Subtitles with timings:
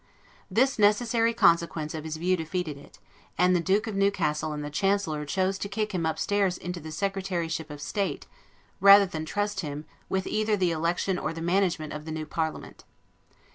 [0.49, 2.97] This necessary consequence of his view defeated it;
[3.37, 6.91] and the Duke of Newcastle and the Chancellor chose to kick him upstairs into the
[6.91, 8.25] Secretaryship of State,
[8.79, 12.83] rather than trust him with either the election or the management of the new parliament.